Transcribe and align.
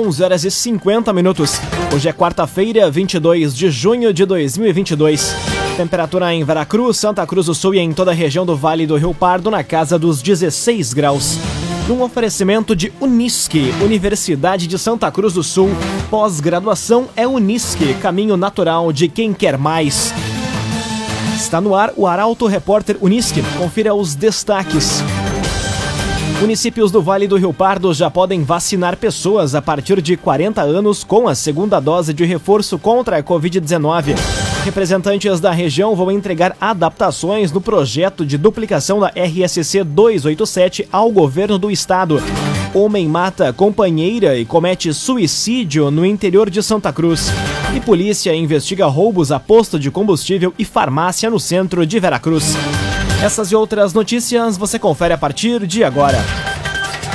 11 0.00 0.24
horas 0.24 0.44
e 0.44 0.50
50 0.50 1.12
minutos. 1.12 1.60
Hoje 1.94 2.08
é 2.08 2.12
quarta-feira, 2.12 2.90
22 2.90 3.54
de 3.54 3.70
junho 3.70 4.14
de 4.14 4.24
2022. 4.24 5.36
Temperatura 5.76 6.32
em 6.32 6.42
Veracruz, 6.42 6.96
Santa 6.96 7.26
Cruz 7.26 7.46
do 7.46 7.54
Sul 7.54 7.74
e 7.74 7.80
em 7.80 7.92
toda 7.92 8.10
a 8.10 8.14
região 8.14 8.46
do 8.46 8.56
Vale 8.56 8.86
do 8.86 8.96
Rio 8.96 9.12
Pardo 9.12 9.50
na 9.50 9.62
casa 9.62 9.98
dos 9.98 10.22
16 10.22 10.94
graus. 10.94 11.38
Num 11.86 12.00
oferecimento 12.02 12.74
de 12.74 12.90
Unisque, 12.98 13.74
Universidade 13.82 14.66
de 14.66 14.78
Santa 14.78 15.10
Cruz 15.10 15.34
do 15.34 15.42
Sul. 15.42 15.68
Pós-graduação 16.08 17.08
é 17.14 17.28
Unisque, 17.28 17.92
caminho 17.94 18.38
natural 18.38 18.94
de 18.94 19.06
quem 19.06 19.34
quer 19.34 19.58
mais. 19.58 20.14
Está 21.36 21.60
no 21.60 21.74
ar 21.74 21.92
o 21.94 22.06
Arauto 22.06 22.46
Repórter 22.46 22.96
Unisque. 23.02 23.42
Confira 23.58 23.94
os 23.94 24.14
destaques. 24.14 25.02
Municípios 26.40 26.90
do 26.90 27.02
Vale 27.02 27.28
do 27.28 27.36
Rio 27.36 27.52
Pardo 27.52 27.92
já 27.92 28.10
podem 28.10 28.42
vacinar 28.42 28.96
pessoas 28.96 29.54
a 29.54 29.60
partir 29.60 30.00
de 30.00 30.16
40 30.16 30.62
anos 30.62 31.04
com 31.04 31.28
a 31.28 31.34
segunda 31.34 31.78
dose 31.78 32.14
de 32.14 32.24
reforço 32.24 32.78
contra 32.78 33.18
a 33.18 33.22
Covid-19. 33.22 34.16
Representantes 34.64 35.38
da 35.38 35.50
região 35.50 35.94
vão 35.94 36.10
entregar 36.10 36.56
adaptações 36.58 37.52
no 37.52 37.60
projeto 37.60 38.24
de 38.24 38.38
duplicação 38.38 38.98
da 38.98 39.08
RSC 39.08 39.84
287 39.84 40.88
ao 40.90 41.10
governo 41.10 41.58
do 41.58 41.70
estado. 41.70 42.22
Homem 42.72 43.06
mata 43.06 43.52
companheira 43.52 44.38
e 44.38 44.46
comete 44.46 44.94
suicídio 44.94 45.90
no 45.90 46.06
interior 46.06 46.48
de 46.48 46.62
Santa 46.62 46.90
Cruz. 46.90 47.30
E 47.76 47.80
polícia 47.80 48.34
investiga 48.34 48.86
roubos 48.86 49.30
a 49.30 49.38
posto 49.38 49.78
de 49.78 49.90
combustível 49.90 50.54
e 50.58 50.64
farmácia 50.64 51.28
no 51.28 51.38
centro 51.38 51.84
de 51.84 52.00
Veracruz. 52.00 52.56
Essas 53.22 53.52
e 53.52 53.56
outras 53.56 53.92
notícias 53.92 54.56
você 54.56 54.78
confere 54.78 55.12
a 55.12 55.18
partir 55.18 55.66
de 55.66 55.84
agora. 55.84 56.24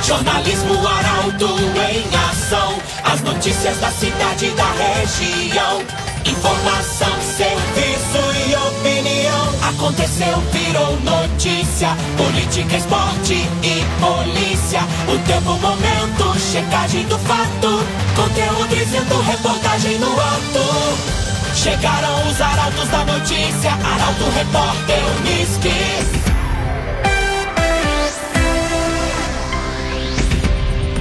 Jornalismo 0.04 0.74
Arauto 0.86 1.48
em 1.90 2.30
ação. 2.30 2.78
As 3.02 3.20
notícias 3.22 3.76
da 3.78 3.90
cidade 3.90 4.46
e 4.46 4.50
da 4.50 4.70
região. 4.70 5.82
Informação, 6.24 7.12
serviço 7.20 8.48
e 8.48 8.54
opinião. 8.54 9.68
Aconteceu, 9.68 10.38
virou 10.52 10.96
notícia. 11.00 11.88
Política, 12.16 12.76
esporte 12.76 13.34
e 13.64 13.84
polícia. 14.00 14.82
O 15.12 15.18
tempo, 15.26 15.58
momento, 15.58 16.38
checagem 16.38 17.04
do 17.06 17.18
fato. 17.18 17.84
Conteúdo 18.14 18.76
dizendo, 18.76 19.20
reportagem 19.22 19.98
no 19.98 20.12
ato. 20.12 21.35
Chegaram 21.56 22.28
os 22.28 22.38
arautos 22.38 22.88
da 22.90 23.04
notícia. 23.06 23.70
Arauto, 23.72 24.24
repórter, 24.36 24.98
Unisque. 25.18 26.16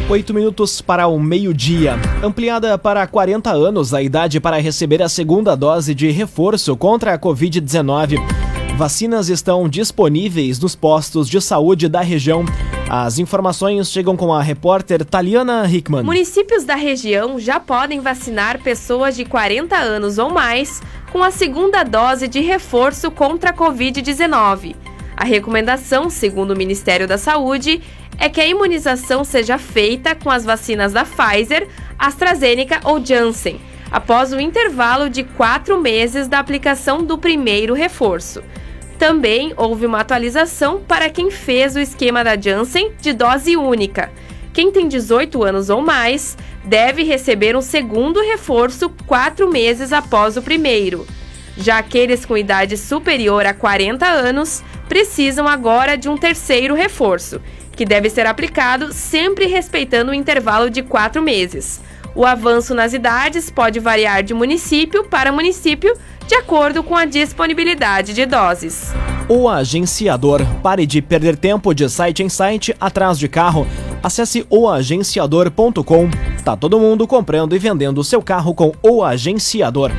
Oito 0.10 0.34
minutos 0.34 0.80
para 0.82 1.08
o 1.08 1.20
meio-dia. 1.20 1.96
Ampliada 2.24 2.78
para 2.78 3.06
40 3.06 3.52
anos 3.52 3.94
a 3.94 4.02
idade 4.02 4.40
para 4.40 4.62
receber 4.62 5.04
a 5.04 5.10
segunda 5.10 5.56
dose 5.56 5.94
de 5.94 6.10
reforço 6.10 6.78
contra 6.78 7.14
a 7.14 7.20
Covid-19. 7.20 8.18
Vacinas 8.78 9.28
estão 9.28 9.68
disponíveis 9.68 10.58
nos 10.60 10.74
postos 10.74 11.28
de 11.28 11.42
saúde 11.42 11.90
da 11.90 12.00
região. 12.00 12.46
As 12.88 13.18
informações 13.18 13.90
chegam 13.90 14.16
com 14.16 14.32
a 14.32 14.44
repórter 14.44 15.04
Taliana 15.04 15.68
Hickman. 15.68 16.04
Municípios 16.04 16.64
da 16.64 16.76
região 16.76 17.40
já 17.40 17.60
podem 17.60 18.00
vacinar 18.00 18.62
pessoas 18.62 19.16
de 19.16 19.26
40 19.26 19.76
anos 19.76 20.20
ou 20.20 20.30
mais 20.30 20.84
com 21.12 21.24
a 21.24 21.32
segunda 21.32 21.84
dose 21.84 22.28
de 22.28 22.42
reforço 22.42 23.10
contra 23.10 23.50
a 23.50 23.54
Covid-19. 23.54 24.76
A 25.18 25.26
recomendação, 25.26 26.12
segundo 26.12 26.52
o 26.52 26.58
Ministério 26.58 27.08
da 27.08 27.18
Saúde, 27.18 27.82
é 28.20 28.30
que 28.30 28.40
a 28.40 28.46
imunização 28.46 29.24
seja 29.24 29.58
feita 29.58 30.14
com 30.14 30.30
as 30.30 30.46
vacinas 30.46 30.94
da 30.94 31.04
Pfizer, 31.04 31.68
AstraZeneca 31.98 32.82
ou 32.84 33.04
Janssen, 33.04 33.60
após 33.92 34.32
o 34.32 34.40
intervalo 34.40 35.10
de 35.10 35.24
quatro 35.24 35.82
meses 35.82 36.28
da 36.28 36.38
aplicação 36.38 37.04
do 37.04 37.18
primeiro 37.18 37.74
reforço. 37.74 38.44
Também 38.98 39.54
houve 39.58 39.86
uma 39.86 40.00
atualização 40.00 40.82
para 40.82 41.10
quem 41.10 41.30
fez 41.30 41.76
o 41.76 41.80
esquema 41.80 42.24
da 42.24 42.40
Janssen 42.40 42.94
de 43.02 43.12
dose 43.14 43.58
única. 43.58 44.12
Quem 44.54 44.72
tem 44.72 44.88
18 44.88 45.44
anos 45.44 45.70
ou 45.70 45.82
mais 45.82 46.38
deve 46.64 47.04
receber 47.04 47.56
um 47.56 47.62
segundo 47.62 48.22
reforço 48.22 48.90
quatro 49.06 49.52
meses 49.52 49.92
após 49.92 50.38
o 50.38 50.42
primeiro. 50.42 51.06
Já 51.58 51.78
aqueles 51.78 52.26
com 52.26 52.38
idade 52.38 52.78
superior 52.78 53.46
a 53.46 53.54
40 53.54 54.06
anos 54.06 54.64
precisam 54.88 55.48
agora 55.48 55.98
de 55.98 56.08
um 56.08 56.18
terceiro 56.18 56.74
reforço, 56.74 57.42
que 57.76 57.86
deve 57.86 58.10
ser 58.10 58.26
aplicado 58.26 58.94
sempre 58.94 59.46
respeitando 59.46 60.12
o 60.12 60.16
intervalo 60.16 60.70
de 60.70 60.82
quatro 60.82 61.22
meses. 61.22 61.82
O 62.16 62.26
avanço 62.26 62.74
nas 62.74 62.94
idades 62.94 63.50
pode 63.50 63.78
variar 63.78 64.24
de 64.24 64.34
município 64.34 65.04
para 65.04 65.34
município, 65.34 65.94
de 66.26 66.34
acordo 66.34 66.82
com 66.82 66.96
a 66.96 67.04
disponibilidade 67.04 68.14
de 68.14 68.26
doses. 68.26 68.94
O 69.28 69.50
agenciador. 69.50 70.42
Pare 70.64 70.86
de 70.86 71.02
perder 71.02 71.36
tempo 71.36 71.74
de 71.74 71.90
site 71.90 72.24
em 72.24 72.30
site 72.30 72.74
atrás 72.80 73.20
de 73.20 73.28
carro. 73.28 73.68
Acesse 74.02 74.46
oagenciador.com. 74.50 76.10
Tá 76.44 76.56
todo 76.56 76.80
mundo 76.80 77.06
comprando 77.06 77.54
e 77.54 77.60
vendendo 77.60 78.02
seu 78.02 78.22
carro 78.22 78.54
com 78.54 78.72
o 78.82 79.04
agenciador. 79.04 79.92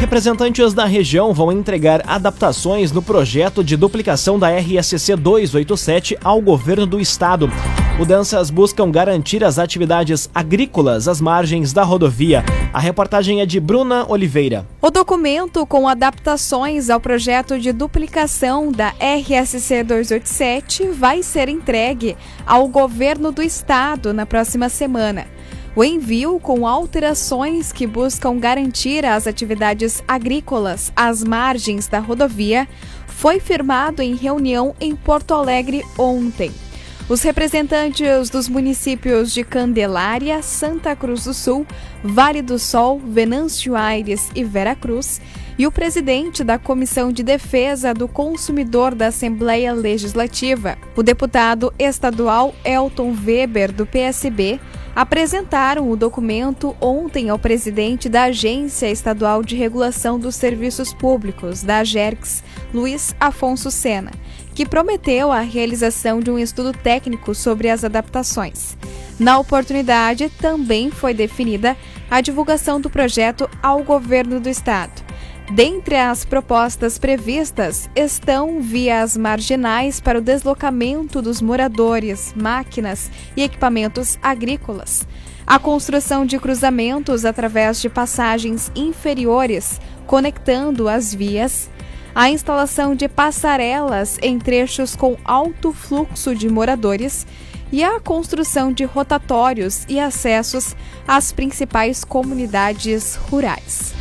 Representantes 0.00 0.72
da 0.72 0.86
região 0.86 1.34
vão 1.34 1.52
entregar 1.52 2.02
adaptações 2.06 2.90
no 2.90 3.02
projeto 3.02 3.62
de 3.62 3.76
duplicação 3.76 4.38
da 4.38 4.48
RSC 4.48 5.14
287 5.16 6.16
ao 6.24 6.40
governo 6.40 6.86
do 6.86 6.98
estado. 6.98 7.50
Mudanças 7.98 8.48
buscam 8.48 8.92
garantir 8.92 9.42
as 9.42 9.58
atividades 9.58 10.30
agrícolas 10.32 11.08
às 11.08 11.20
margens 11.20 11.72
da 11.72 11.82
rodovia. 11.82 12.44
A 12.72 12.78
reportagem 12.78 13.40
é 13.40 13.46
de 13.46 13.58
Bruna 13.58 14.06
Oliveira. 14.08 14.64
O 14.80 14.88
documento 14.88 15.66
com 15.66 15.88
adaptações 15.88 16.90
ao 16.90 17.00
projeto 17.00 17.58
de 17.58 17.72
duplicação 17.72 18.70
da 18.70 18.90
RSC 19.00 19.82
287 19.82 20.90
vai 20.90 21.24
ser 21.24 21.48
entregue 21.48 22.16
ao 22.46 22.68
governo 22.68 23.32
do 23.32 23.42
estado 23.42 24.14
na 24.14 24.24
próxima 24.24 24.68
semana. 24.68 25.26
O 25.74 25.82
envio, 25.82 26.38
com 26.38 26.68
alterações 26.68 27.72
que 27.72 27.84
buscam 27.84 28.38
garantir 28.38 29.04
as 29.04 29.26
atividades 29.26 30.04
agrícolas 30.06 30.92
às 30.94 31.24
margens 31.24 31.88
da 31.88 31.98
rodovia, 31.98 32.68
foi 33.08 33.40
firmado 33.40 34.00
em 34.00 34.14
reunião 34.14 34.72
em 34.80 34.94
Porto 34.94 35.34
Alegre 35.34 35.82
ontem. 35.98 36.52
Os 37.08 37.22
representantes 37.22 38.28
dos 38.28 38.50
municípios 38.50 39.32
de 39.32 39.42
Candelária, 39.42 40.42
Santa 40.42 40.94
Cruz 40.94 41.24
do 41.24 41.32
Sul, 41.32 41.66
Vale 42.04 42.42
do 42.42 42.58
Sol, 42.58 42.98
Venâncio 42.98 43.74
Aires 43.74 44.28
e 44.34 44.44
Veracruz 44.44 45.18
e 45.58 45.66
o 45.66 45.72
presidente 45.72 46.44
da 46.44 46.58
Comissão 46.58 47.10
de 47.10 47.22
Defesa 47.22 47.94
do 47.94 48.06
Consumidor 48.06 48.94
da 48.94 49.06
Assembleia 49.06 49.72
Legislativa, 49.72 50.76
o 50.94 51.02
deputado 51.02 51.72
estadual 51.78 52.54
Elton 52.62 53.16
Weber, 53.24 53.72
do 53.72 53.86
PSB, 53.86 54.60
apresentaram 54.98 55.88
o 55.88 55.96
documento 55.96 56.74
ontem 56.80 57.30
ao 57.30 57.38
presidente 57.38 58.08
da 58.08 58.24
Agência 58.24 58.90
Estadual 58.90 59.44
de 59.44 59.54
Regulação 59.54 60.18
dos 60.18 60.34
Serviços 60.34 60.92
Públicos, 60.92 61.62
da 61.62 61.78
AGERX, 61.78 62.42
Luiz 62.74 63.14
Afonso 63.20 63.70
Sena, 63.70 64.10
que 64.56 64.66
prometeu 64.66 65.30
a 65.30 65.38
realização 65.38 66.18
de 66.18 66.32
um 66.32 66.38
estudo 66.38 66.72
técnico 66.72 67.32
sobre 67.32 67.70
as 67.70 67.84
adaptações. 67.84 68.76
Na 69.20 69.38
oportunidade, 69.38 70.28
também 70.30 70.90
foi 70.90 71.14
definida 71.14 71.76
a 72.10 72.20
divulgação 72.20 72.80
do 72.80 72.90
projeto 72.90 73.48
ao 73.62 73.84
governo 73.84 74.40
do 74.40 74.48
estado. 74.48 75.07
Dentre 75.50 75.96
as 75.96 76.26
propostas 76.26 76.98
previstas 76.98 77.88
estão 77.96 78.60
vias 78.60 79.16
marginais 79.16 79.98
para 79.98 80.18
o 80.18 80.22
deslocamento 80.22 81.22
dos 81.22 81.40
moradores, 81.40 82.34
máquinas 82.36 83.10
e 83.34 83.42
equipamentos 83.42 84.18
agrícolas, 84.22 85.08
a 85.46 85.58
construção 85.58 86.26
de 86.26 86.38
cruzamentos 86.38 87.24
através 87.24 87.80
de 87.80 87.88
passagens 87.88 88.70
inferiores 88.76 89.80
conectando 90.06 90.88
as 90.88 91.14
vias, 91.14 91.70
a 92.14 92.30
instalação 92.30 92.94
de 92.94 93.08
passarelas 93.08 94.18
em 94.22 94.38
trechos 94.38 94.96
com 94.96 95.16
alto 95.22 95.72
fluxo 95.72 96.34
de 96.34 96.48
moradores. 96.48 97.26
E 97.70 97.84
a 97.84 98.00
construção 98.00 98.72
de 98.72 98.84
rotatórios 98.84 99.84
e 99.90 100.00
acessos 100.00 100.74
às 101.06 101.32
principais 101.32 102.02
comunidades 102.02 103.14
rurais. 103.14 103.97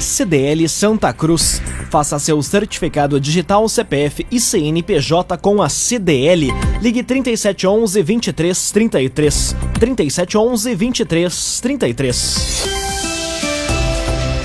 CDL 0.00 0.66
Santa 0.68 1.12
Cruz. 1.12 1.60
Faça 1.90 2.18
seu 2.18 2.42
certificado 2.42 3.20
digital 3.20 3.68
CPF 3.68 4.26
e 4.30 4.40
CNPJ 4.40 5.36
com 5.38 5.60
a 5.60 5.68
CDL. 5.68 6.48
Ligue 6.80 7.02
3711 7.02 8.02
2333. 8.02 9.56
3711 9.78 10.74
2333. 10.74 12.80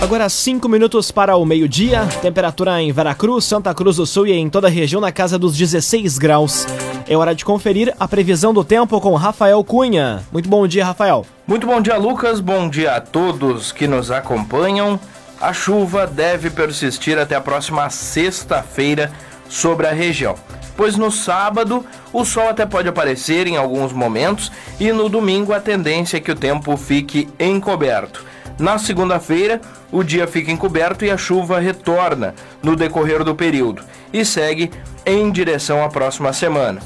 Agora 0.02 0.30
5 0.30 0.69
minutos 0.69 1.10
para 1.10 1.36
o 1.36 1.46
meio-dia. 1.46 2.06
Temperatura 2.22 2.81
em 2.81 2.92
Veracruz, 2.92 3.46
Santa 3.46 3.74
Cruz 3.74 3.96
do 3.96 4.06
Sul 4.06 4.28
e 4.28 4.34
em 4.34 4.50
toda 4.50 4.68
a 4.68 4.69
região 4.69 5.02
na 5.02 5.12
casa 5.12 5.40
dos 5.40 5.57
16 5.57 6.19
graus. 6.19 6.68
É 7.07 7.16
hora 7.16 7.34
de 7.34 7.46
conferir 7.46 7.96
a 8.00 8.07
previsão 8.07 8.54
do 8.54 8.63
tempo 8.63 9.00
com 9.02 9.16
Rafael 9.16 9.63
Cunha. 9.63 10.24
Muito 10.31 10.50
bom 10.50 10.68
dia, 10.68 10.86
Rafael. 10.86 11.25
Muito 11.48 11.66
bom 11.66 11.81
dia, 11.81 11.98
Lucas. 11.98 12.40
Bom 12.40 12.69
dia 12.69 12.96
a 12.96 13.02
todos 13.02 13.72
que 13.72 13.88
nos 13.88 14.12
acompanham. 14.12 15.00
A 15.45 15.53
chuva 15.53 16.07
deve 16.07 16.50
persistir 16.50 17.19
até 17.19 17.36
a 17.36 17.39
próxima 17.39 17.88
sexta-feira 17.92 19.12
sobre 19.47 19.86
a 19.86 19.92
região, 19.92 20.33
pois 20.75 20.95
no 20.95 21.12
sábado 21.12 21.86
o 22.12 22.25
sol 22.25 22.50
até 22.50 22.65
pode 22.65 22.89
aparecer 22.89 23.45
em 23.45 23.56
alguns 23.56 23.94
momentos 23.94 24.51
e 24.80 24.92
no 24.92 25.07
domingo 25.07 25.53
a 25.53 25.59
tendência 25.59 26.18
é 26.18 26.19
que 26.19 26.31
o 26.31 26.36
tempo 26.36 26.75
fique 26.75 27.30
encoberto. 27.39 28.25
Na 28.57 28.80
segunda-feira, 28.80 29.62
o 29.92 30.03
dia 30.03 30.25
fica 30.25 30.51
encoberto 30.51 31.06
e 31.06 31.12
a 31.12 31.18
chuva 31.18 31.59
retorna 31.59 32.33
no 32.63 32.75
decorrer 32.75 33.24
do 33.24 33.36
período 33.36 33.83
e 34.12 34.25
segue 34.25 34.71
em 35.06 35.30
direção 35.30 35.83
à 35.83 35.89
próxima 35.89 36.33
semana. 36.33 36.81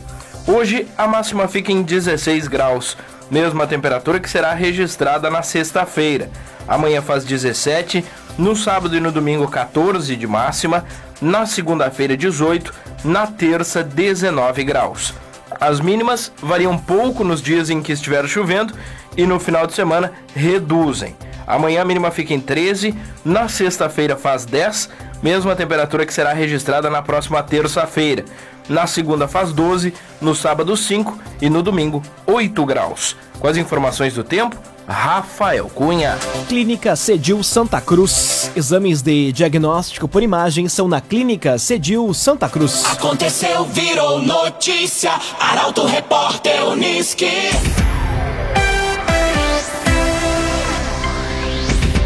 Hoje 0.45 0.85
a 0.97 1.07
máxima 1.07 1.47
fica 1.47 1.71
em 1.71 1.81
16 1.81 2.49
graus, 2.49 2.97
mesma 3.31 3.65
temperatura 3.65 4.19
que 4.19 4.29
será 4.29 4.53
registrada 4.53 5.29
na 5.29 5.43
sexta-feira. 5.43 6.29
Amanhã 6.67 7.01
faz 7.01 7.23
17, 7.23 8.05
no 8.37 8.55
sábado 8.55 8.95
e 8.95 8.99
no 8.99 9.11
domingo 9.11 9.47
14 9.47 10.15
de 10.15 10.27
máxima, 10.27 10.85
na 11.21 11.45
segunda-feira 11.45 12.15
18, 12.15 12.73
na 13.03 13.27
terça 13.27 13.83
19 13.83 14.63
graus. 14.63 15.13
As 15.59 15.79
mínimas 15.79 16.31
variam 16.41 16.77
pouco 16.77 17.23
nos 17.23 17.41
dias 17.41 17.69
em 17.69 17.81
que 17.81 17.91
estiver 17.91 18.27
chovendo 18.27 18.73
e 19.17 19.25
no 19.25 19.39
final 19.39 19.67
de 19.67 19.73
semana 19.73 20.13
reduzem. 20.33 21.15
Amanhã 21.45 21.81
a 21.81 21.85
mínima 21.85 22.11
fica 22.11 22.33
em 22.33 22.39
13, 22.39 22.95
na 23.25 23.49
sexta-feira 23.49 24.15
faz 24.15 24.45
10, 24.45 24.89
mesma 25.21 25.55
temperatura 25.55 26.05
que 26.05 26.13
será 26.13 26.31
registrada 26.31 26.89
na 26.89 27.01
próxima 27.01 27.41
terça-feira. 27.41 28.23
Na 28.69 28.85
segunda 28.85 29.27
faz 29.27 29.51
12, 29.51 29.93
no 30.21 30.35
sábado 30.35 30.77
5 30.77 31.17
e 31.41 31.49
no 31.49 31.63
domingo 31.63 32.03
8 32.27 32.65
graus. 32.65 33.17
Com 33.39 33.47
as 33.47 33.57
informações 33.57 34.13
do 34.13 34.23
tempo, 34.23 34.55
Rafael 34.89 35.69
Cunha. 35.69 36.17
Clínica 36.47 36.95
Cedil 36.95 37.43
Santa 37.43 37.79
Cruz. 37.79 38.51
Exames 38.55 39.03
de 39.03 39.31
diagnóstico 39.31 40.07
por 40.07 40.23
imagem 40.23 40.67
são 40.67 40.87
na 40.87 40.99
Clínica 40.99 41.59
Cedil 41.59 42.11
Santa 42.11 42.49
Cruz. 42.49 42.83
Aconteceu, 42.85 43.65
virou 43.65 44.19
notícia. 44.19 45.11
Arauto 45.39 45.85
Repórter 45.85 46.67
Uniski. 46.69 47.29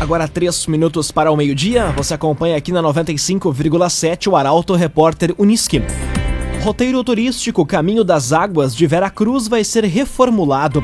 Agora 0.01 0.27
três 0.27 0.68
minutos 0.68 1.09
para 1.09 1.31
o 1.31 1.38
meio-dia. 1.38 1.94
Você 1.95 2.13
acompanha 2.13 2.57
aqui 2.57 2.74
na 2.74 2.83
95,7 2.83 4.29
o 4.29 4.36
Arauto 4.36 4.75
Repórter 4.75 5.33
Uniski. 5.38 5.81
Roteiro 6.62 7.01
turístico 7.01 7.65
Caminho 7.65 8.03
das 8.03 8.33
Águas 8.33 8.75
de 8.75 8.86
Veracruz 8.86 9.47
vai 9.47 9.63
ser 9.63 9.86
reformulado. 9.86 10.83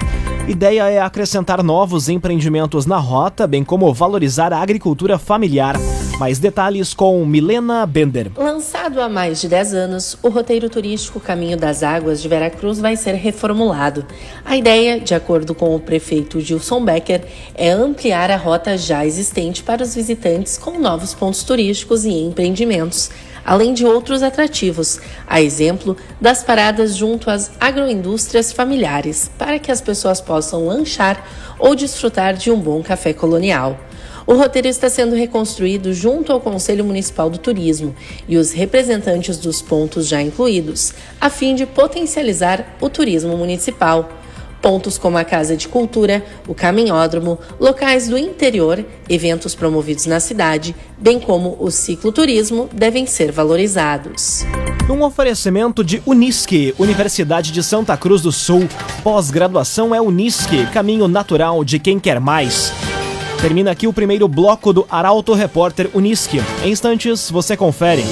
Ideia 0.49 0.89
é 0.89 0.99
acrescentar 0.99 1.61
novos 1.61 2.09
empreendimentos 2.09 2.87
na 2.87 2.97
rota, 2.97 3.45
bem 3.45 3.63
como 3.63 3.93
valorizar 3.93 4.51
a 4.51 4.57
agricultura 4.57 5.19
familiar. 5.19 5.75
Mais 6.17 6.39
detalhes 6.39 6.91
com 6.91 7.23
Milena 7.23 7.85
Bender. 7.85 8.31
Lançado 8.35 8.99
há 8.99 9.07
mais 9.07 9.39
de 9.39 9.47
10 9.47 9.73
anos, 9.75 10.17
o 10.23 10.29
roteiro 10.29 10.67
turístico 10.67 11.19
Caminho 11.19 11.55
das 11.55 11.83
Águas 11.83 12.19
de 12.19 12.27
Veracruz 12.27 12.79
vai 12.79 12.95
ser 12.95 13.13
reformulado. 13.13 14.03
A 14.43 14.57
ideia, 14.57 14.99
de 14.99 15.13
acordo 15.13 15.53
com 15.53 15.75
o 15.75 15.79
prefeito 15.79 16.41
Gilson 16.41 16.83
Becker, 16.83 17.25
é 17.53 17.69
ampliar 17.69 18.31
a 18.31 18.35
rota 18.35 18.75
já 18.75 19.05
existente 19.05 19.61
para 19.61 19.83
os 19.83 19.93
visitantes 19.93 20.57
com 20.57 20.79
novos 20.79 21.13
pontos 21.13 21.43
turísticos 21.43 22.05
e 22.05 22.11
empreendimentos 22.11 23.11
além 23.49 23.73
de 23.73 23.83
outros 23.83 24.21
atrativos, 24.21 24.99
a 25.25 25.41
exemplo 25.41 25.97
das 26.21 26.43
paradas 26.43 26.95
junto 26.95 27.31
às 27.31 27.49
agroindústrias 27.59 28.53
familiares, 28.53 29.31
para 29.39 29.57
que 29.57 29.71
as 29.71 29.81
pessoas 29.81 30.21
possam 30.21 30.67
lanchar 30.67 31.27
ou 31.57 31.73
desfrutar 31.73 32.35
de 32.35 32.51
um 32.51 32.59
bom 32.59 32.83
café 32.83 33.11
colonial. 33.11 33.75
O 34.27 34.35
roteiro 34.35 34.67
está 34.67 34.87
sendo 34.87 35.15
reconstruído 35.15 35.91
junto 35.95 36.31
ao 36.31 36.39
Conselho 36.39 36.85
Municipal 36.85 37.27
do 37.27 37.39
Turismo 37.39 37.95
e 38.27 38.37
os 38.37 38.51
representantes 38.51 39.39
dos 39.39 39.63
pontos 39.63 40.07
já 40.07 40.21
incluídos, 40.21 40.93
a 41.19 41.31
fim 41.31 41.55
de 41.55 41.65
potencializar 41.65 42.77
o 42.79 42.87
turismo 42.87 43.35
municipal. 43.35 44.18
Pontos 44.61 44.97
como 44.97 45.17
a 45.17 45.23
Casa 45.23 45.55
de 45.55 45.67
Cultura, 45.67 46.23
o 46.47 46.53
Caminhódromo, 46.53 47.39
locais 47.59 48.09
do 48.09 48.17
interior, 48.17 48.83
eventos 49.07 49.55
promovidos 49.55 50.05
na 50.05 50.19
cidade, 50.19 50.75
bem 50.97 51.19
como 51.19 51.55
o 51.59 51.71
cicloturismo, 51.71 52.69
devem 52.73 53.05
ser 53.05 53.31
valorizados. 53.31 54.45
Um 54.89 55.03
oferecimento 55.03 55.83
de 55.83 56.01
Unisque, 56.05 56.73
Universidade 56.77 57.51
de 57.51 57.63
Santa 57.63 57.95
Cruz 57.95 58.21
do 58.21 58.31
Sul. 58.31 58.67
Pós-graduação 59.03 59.93
é 59.93 60.01
Unisque, 60.01 60.65
caminho 60.73 61.07
natural 61.07 61.63
de 61.63 61.79
quem 61.79 61.99
quer 61.99 62.19
mais. 62.19 62.73
Termina 63.41 63.71
aqui 63.71 63.87
o 63.87 63.93
primeiro 63.93 64.27
bloco 64.27 64.73
do 64.73 64.85
Arauto 64.89 65.33
Repórter 65.33 65.89
Unisque. 65.93 66.41
Em 66.63 66.71
instantes, 66.71 67.31
você 67.31 67.55
confere. 67.55 68.03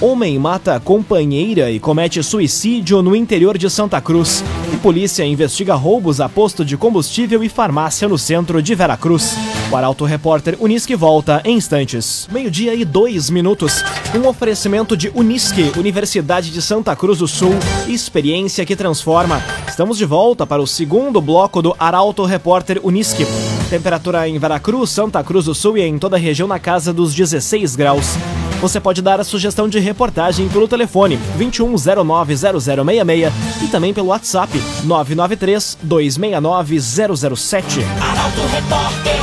Homem 0.00 0.38
mata 0.38 0.80
companheira 0.80 1.70
e 1.70 1.78
comete 1.78 2.22
suicídio 2.22 3.02
no 3.02 3.14
interior 3.14 3.56
de 3.56 3.68
Santa 3.68 4.00
Cruz. 4.00 4.42
E 4.72 4.76
polícia 4.76 5.24
investiga 5.24 5.74
roubos 5.74 6.20
a 6.20 6.28
posto 6.28 6.64
de 6.64 6.76
combustível 6.76 7.42
e 7.42 7.48
farmácia 7.48 8.08
no 8.08 8.16
centro 8.16 8.62
de 8.62 8.74
Veracruz. 8.74 9.36
O 9.70 9.76
Arauto 9.76 10.04
Repórter 10.04 10.56
Unisque 10.60 10.94
volta 10.94 11.42
em 11.44 11.56
instantes. 11.56 12.28
Meio-dia 12.30 12.72
e 12.74 12.84
dois 12.84 13.30
minutos. 13.30 13.82
Um 14.14 14.28
oferecimento 14.28 14.96
de 14.96 15.10
Unisque, 15.12 15.72
Universidade 15.76 16.50
de 16.50 16.62
Santa 16.62 16.94
Cruz 16.94 17.18
do 17.18 17.26
Sul. 17.26 17.52
Experiência 17.88 18.64
que 18.64 18.76
transforma. 18.76 19.42
Estamos 19.66 19.98
de 19.98 20.04
volta 20.04 20.46
para 20.46 20.62
o 20.62 20.66
segundo 20.66 21.20
bloco 21.20 21.60
do 21.60 21.74
Arauto 21.76 22.24
Repórter 22.24 22.80
Unisque. 22.82 23.26
Temperatura 23.68 24.28
em 24.28 24.38
Veracruz, 24.38 24.90
Santa 24.90 25.22
Cruz 25.24 25.46
do 25.46 25.54
Sul 25.54 25.78
e 25.78 25.82
em 25.82 25.98
toda 25.98 26.16
a 26.16 26.20
região 26.20 26.46
na 26.46 26.60
casa 26.60 26.92
dos 26.92 27.12
16 27.12 27.74
graus. 27.74 28.16
Você 28.60 28.78
pode 28.78 29.00
dar 29.00 29.18
a 29.18 29.24
sugestão 29.24 29.68
de 29.68 29.78
reportagem 29.78 30.48
pelo 30.48 30.68
telefone 30.68 31.18
21090066 31.38 33.32
e 33.62 33.68
também 33.68 33.94
pelo 33.94 34.08
WhatsApp 34.08 34.52
993 34.84 35.78
269 35.82 36.78
007. 36.80 37.80
Arauto 38.00 38.40
Repórter. 38.52 39.20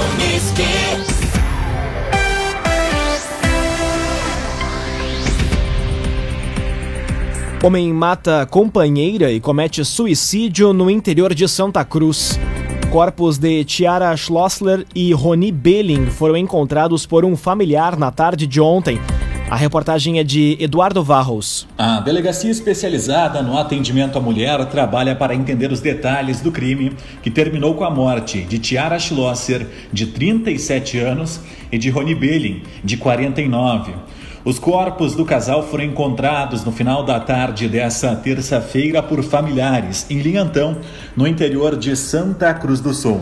Homem 7.63 7.91
mata 7.91 8.45
companheira 8.45 9.31
e 9.31 9.41
comete 9.41 9.83
suicídio 9.83 10.71
no 10.73 10.89
interior 10.89 11.33
de 11.33 11.47
Santa 11.49 11.83
Cruz. 11.83 12.39
Corpos 12.91 13.37
de 13.37 13.65
Tiara 13.65 14.15
Schlossler 14.15 14.85
e 14.95 15.11
Roni 15.11 15.51
Belling 15.51 16.05
foram 16.05 16.37
encontrados 16.37 17.05
por 17.05 17.25
um 17.25 17.35
familiar 17.35 17.97
na 17.97 18.11
tarde 18.11 18.47
de 18.47 18.61
ontem. 18.61 19.01
A 19.49 19.55
reportagem 19.55 20.19
é 20.19 20.25
de 20.25 20.57
Eduardo 20.59 21.01
Varros. 21.01 21.65
A 21.77 22.01
delegacia 22.01 22.51
especializada 22.51 23.41
no 23.41 23.57
atendimento 23.57 24.17
à 24.17 24.21
mulher 24.21 24.65
trabalha 24.65 25.15
para 25.15 25.33
entender 25.33 25.71
os 25.71 25.79
detalhes 25.79 26.41
do 26.41 26.51
crime 26.51 26.91
que 27.23 27.31
terminou 27.31 27.73
com 27.73 27.85
a 27.85 27.89
morte 27.89 28.41
de 28.41 28.59
Tiara 28.59 28.99
Schlosser, 28.99 29.65
de 29.91 30.07
37 30.07 30.99
anos, 30.99 31.39
e 31.71 31.77
de 31.77 31.89
Rony 31.89 32.13
Belling, 32.13 32.61
de 32.83 32.97
49. 32.97 33.93
Os 34.43 34.59
corpos 34.59 35.15
do 35.15 35.23
casal 35.23 35.63
foram 35.63 35.85
encontrados 35.85 36.65
no 36.65 36.71
final 36.73 37.05
da 37.05 37.17
tarde 37.17 37.69
dessa 37.69 38.13
terça-feira 38.17 39.01
por 39.01 39.23
familiares 39.23 40.05
em 40.09 40.19
Linhantão, 40.19 40.77
no 41.15 41.25
interior 41.25 41.77
de 41.77 41.95
Santa 41.95 42.53
Cruz 42.53 42.81
do 42.81 42.93
Sul. 42.93 43.21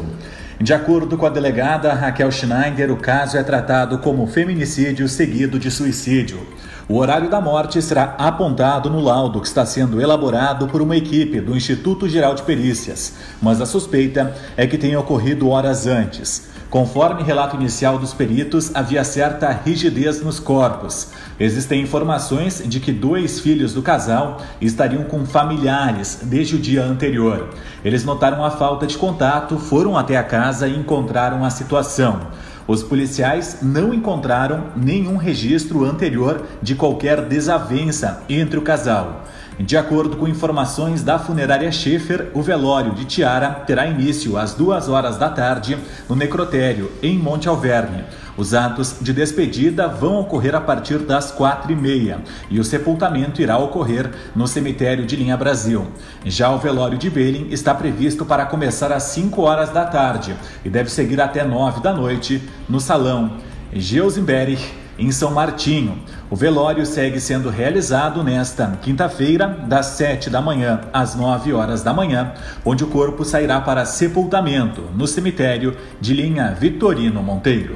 De 0.60 0.74
acordo 0.74 1.18
com 1.18 1.26
a 1.26 1.30
delegada 1.30 1.94
Raquel 1.94 2.32
Schneider, 2.32 2.90
o 2.90 2.96
caso 2.96 3.38
é 3.38 3.44
tratado 3.44 3.98
como 3.98 4.26
feminicídio 4.26 5.08
seguido 5.10 5.60
de 5.60 5.70
suicídio. 5.70 6.40
O 6.88 6.98
horário 6.98 7.30
da 7.30 7.42
morte 7.42 7.82
será 7.82 8.16
apontado 8.18 8.90
no 8.90 9.02
laudo 9.02 9.42
que 9.42 9.48
está 9.48 9.66
sendo 9.66 10.00
elaborado 10.00 10.68
por 10.68 10.82
uma 10.82 10.96
equipe 10.96 11.42
do 11.42 11.58
Instituto 11.58 12.08
Geral 12.08 12.36
de 12.36 12.44
Perícias, 12.44 13.16
mas 13.42 13.60
a 13.60 13.66
suspeita 13.66 14.34
é 14.56 14.66
que 14.66 14.78
tenha 14.78 14.98
ocorrido 14.98 15.50
horas 15.50 15.88
antes. 15.88 16.55
Conforme 16.69 17.24
relato 17.24 17.55
inicial 17.55 17.98
dos 17.98 18.13
peritos, 18.13 18.75
havia 18.75 19.03
certa 19.03 19.51
rigidez 19.51 20.22
nos 20.22 20.39
corpos. 20.39 21.10
Existem 21.39 21.81
informações 21.81 22.63
de 22.65 22.79
que 22.79 22.91
dois 22.91 23.39
filhos 23.39 23.74
do 23.74 23.81
casal 23.81 24.41
estariam 24.60 25.03
com 25.03 25.25
familiares 25.25 26.19
desde 26.24 26.55
o 26.55 26.60
dia 26.60 26.84
anterior. 26.84 27.50
Eles 27.84 28.03
notaram 28.03 28.43
a 28.43 28.51
falta 28.51 28.88
de 28.88 28.98
contato, 28.98 29.57
foram 29.57 29.98
até 29.98 30.17
a 30.17 30.24
casa 30.24 30.67
e 30.67 30.77
encontraram 30.77 31.45
a 31.45 31.50
situação. 31.50 32.27
Os 32.67 32.81
policiais 32.81 33.60
não 33.62 33.93
encontraram 33.93 34.72
nenhum 34.75 35.17
registro 35.17 35.86
anterior 35.86 36.41
de 36.63 36.74
qualquer 36.74 37.22
desavença 37.22 38.24
entre 38.27 38.57
o 38.57 38.63
casal. 38.63 39.25
De 39.60 39.78
acordo 39.78 40.18
com 40.18 40.28
informações 40.28 41.02
da 41.02 41.18
funerária 41.18 41.72
Schaefer, 41.72 42.30
o 42.34 42.42
velório 42.42 42.94
de 42.94 43.06
Tiara 43.06 43.52
terá 43.66 43.88
início 43.88 44.38
às 44.38 44.54
duas 44.54 44.90
horas 44.90 45.18
da 45.18 45.30
tarde 45.30 45.78
no 46.10 46.16
necrotério, 46.16 46.92
em 47.02 47.18
Monte 47.18 47.48
Alverne. 47.48 48.04
Os 48.36 48.54
atos 48.54 48.98
de 49.00 49.14
despedida 49.14 49.88
vão 49.88 50.20
ocorrer 50.20 50.54
a 50.56 50.60
partir 50.60 50.98
das 50.98 51.32
quatro 51.32 51.72
e 51.72 51.76
meia 51.76 52.20
e 52.50 52.60
o 52.60 52.66
sepultamento 52.66 53.42
irá 53.42 53.58
ocorrer 53.58 54.12
no 54.36 54.46
cemitério 54.46 55.06
de 55.06 55.16
Linha 55.16 55.38
Brasil. 55.38 55.88
Já 56.26 56.52
o 56.52 56.58
velório 56.58 56.98
de 56.98 57.10
Belling 57.10 57.48
está 57.52 57.74
previsto 57.74 58.26
para 58.26 58.46
começar 58.46 58.92
às 58.92 59.04
5 59.04 59.42
horas 59.42 59.70
da 59.70 59.86
tarde 59.86 60.36
e 60.66 60.70
deve 60.70 60.92
seguir 60.92 61.22
até 61.22 61.46
9 61.46 61.80
da 61.80 61.94
noite 61.94 62.44
no 62.68 62.82
salão 62.82 63.38
Geusenberg, 63.72 64.60
em 65.00 65.12
São 65.14 65.32
Martinho. 65.32 65.98
O 66.29 66.36
velório 66.36 66.84
segue 66.88 67.20
sendo 67.20 67.51
realizado 67.51 68.24
nesta 68.24 68.79
quinta-feira, 68.82 69.48
das 69.67 69.86
7 69.88 70.27
da 70.27 70.41
manhã 70.41 70.82
às 70.91 71.13
9 71.13 71.53
horas 71.53 71.84
da 71.84 71.94
manhã, 71.94 72.34
onde 72.65 72.84
o 72.84 72.88
corpo 72.88 73.24
sairá 73.24 73.62
para 73.62 73.86
sepultamento 73.86 74.82
no 74.96 75.05
cemitério 75.05 75.77
de 76.01 76.15
linha 76.15 76.58
Vitorino 76.60 77.22
Monteiro. 77.22 77.75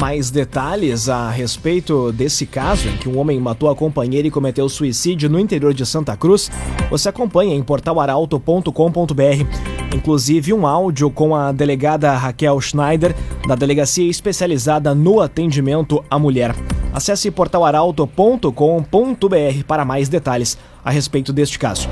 Mais 0.00 0.30
detalhes 0.30 1.10
a 1.10 1.28
respeito 1.28 2.10
desse 2.12 2.46
caso 2.46 2.88
em 2.88 2.96
que 2.96 3.06
um 3.06 3.18
homem 3.18 3.38
matou 3.38 3.68
a 3.68 3.76
companheira 3.76 4.26
e 4.26 4.30
cometeu 4.30 4.66
suicídio 4.66 5.28
no 5.28 5.38
interior 5.38 5.74
de 5.74 5.84
Santa 5.84 6.16
Cruz, 6.16 6.50
você 6.88 7.10
acompanha 7.10 7.54
em 7.54 7.62
portalaralto.com.br. 7.62 9.94
Inclusive 9.94 10.54
um 10.54 10.66
áudio 10.66 11.10
com 11.10 11.36
a 11.36 11.52
delegada 11.52 12.16
Raquel 12.16 12.58
Schneider, 12.58 13.14
da 13.46 13.54
Delegacia 13.54 14.08
Especializada 14.08 14.94
no 14.94 15.20
Atendimento 15.20 16.02
à 16.08 16.18
Mulher. 16.18 16.54
Acesse 16.92 17.30
portalaralto.com.br 17.30 19.64
para 19.66 19.84
mais 19.84 20.08
detalhes 20.08 20.58
a 20.84 20.90
respeito 20.90 21.32
deste 21.32 21.58
caso. 21.58 21.88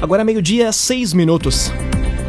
Agora 0.00 0.24
meio-dia, 0.24 0.72
seis 0.72 1.12
minutos. 1.12 1.70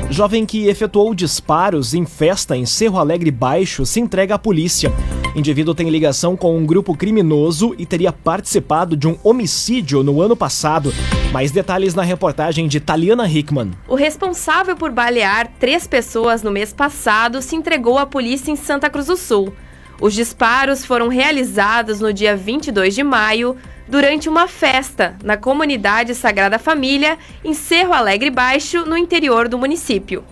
Jovem 0.10 0.46
que 0.46 0.68
efetuou 0.68 1.16
disparos 1.16 1.94
em 1.94 2.06
festa 2.06 2.58
em 2.58 2.66
Cerro 2.66 3.00
Alegre 3.00 3.32
Baixo 3.32 3.86
se 3.86 4.02
entrega 4.02 4.36
à 4.36 4.38
polícia. 4.38 4.92
Indivíduo 5.34 5.74
tem 5.74 5.90
ligação 5.90 6.36
com 6.36 6.58
um 6.58 6.66
grupo 6.66 6.98
criminoso 6.98 7.74
e 7.78 7.86
teria 7.86 8.12
participado 8.12 8.98
de 8.98 9.08
um 9.08 9.18
homicídio 9.24 10.04
no 10.04 10.22
ano 10.22 10.36
passado. 10.36 10.94
Mais 11.32 11.52
detalhes 11.52 11.96
na 11.96 12.02
reportagem 12.02 12.68
de 12.68 12.82
Taliana 12.82 13.26
Hickman. 13.26 13.72
O 13.88 13.96
responsável 13.96 14.76
por 14.76 14.92
balear 14.92 15.50
três 15.58 15.88
pessoas 15.88 16.44
no 16.44 16.52
mês 16.52 16.74
passado 16.74 17.42
se 17.42 17.56
entregou 17.56 17.98
à 17.98 18.06
polícia 18.06 18.52
em 18.52 18.58
Santa 18.58 18.90
Cruz 18.90 19.08
do 19.08 19.16
Sul. 19.16 19.54
Os 20.02 20.16
disparos 20.16 20.84
foram 20.84 21.10
realizados 21.10 22.00
no 22.00 22.12
dia 22.12 22.36
22 22.36 22.96
de 22.96 23.04
maio, 23.04 23.56
durante 23.88 24.28
uma 24.28 24.48
festa 24.48 25.16
na 25.24 25.38
comunidade 25.38 26.16
Sagrada 26.16 26.58
Família, 26.58 27.20
em 27.46 27.54
Cerro 27.54 27.94
Alegre 27.94 28.32
Baixo, 28.32 28.84
no 28.84 28.98
interior 28.98 29.48
do 29.48 29.60
município. 29.60 30.24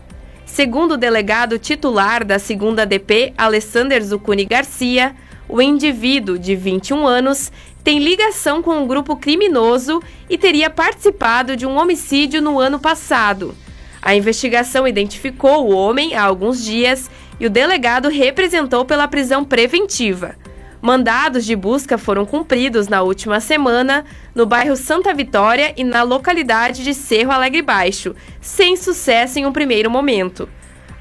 Segundo 0.44 0.94
o 0.94 0.98
delegado 0.98 1.60
titular 1.60 2.26
da 2.26 2.38
2 2.38 2.88
DP, 2.88 3.32
Alessander 3.38 4.04
Zucuni 4.04 4.44
Garcia, 4.44 5.16
o 5.48 5.62
indivíduo 5.62 6.40
de 6.40 6.56
21 6.56 7.06
anos 7.06 7.52
tem 7.84 8.00
ligação 8.00 8.64
com 8.64 8.72
um 8.72 8.88
grupo 8.88 9.16
criminoso 9.18 10.02
e 10.28 10.36
teria 10.36 10.72
participado 10.72 11.56
de 11.56 11.68
um 11.68 11.78
homicídio 11.78 12.42
no 12.42 12.60
ano 12.60 12.80
passado. 12.80 13.56
A 14.02 14.16
investigação 14.16 14.88
identificou 14.88 15.68
o 15.68 15.76
homem 15.76 16.16
há 16.16 16.24
alguns 16.24 16.64
dias 16.64 17.12
e 17.40 17.46
o 17.46 17.50
delegado 17.50 18.10
representou 18.10 18.86
pela 18.86 19.08
prisão 19.08 19.46
preventiva. 19.46 20.36
Mandados 20.82 21.46
de 21.46 21.56
busca 21.56 21.98
foram 21.98 22.26
cumpridos 22.26 22.88
na 22.88 23.02
última 23.02 23.40
semana 23.40 24.06
no 24.34 24.46
bairro 24.46 24.78
Santa 24.78 25.14
Vitória 25.14 25.74
e 25.76 25.84
na 25.84 26.04
localidade 26.04 26.84
de 26.84 26.94
Cerro 26.94 27.32
Alegre 27.32 27.62
Baixo, 27.62 28.16
sem 28.40 28.78
sucesso 28.78 29.40
em 29.40 29.46
um 29.46 29.52
primeiro 29.52 29.92
momento. 29.92 30.48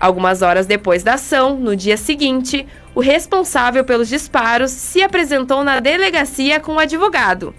Algumas 0.01 0.43
horas 0.43 0.67
depois 0.67 1.03
da 1.03 1.15
ação, 1.15 1.57
no 1.57 1.77
dia 1.77 1.97
seguinte, 1.97 2.67
o 2.95 3.01
responsável 3.01 3.85
pelos 3.85 4.09
disparos 4.09 4.71
se 4.71 5.03
apresentou 5.03 5.63
na 5.63 5.79
delegacia 5.79 6.59
com 6.59 6.75
o 6.75 6.79
advogado. 6.79 7.55